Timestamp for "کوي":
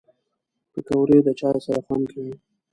2.11-2.33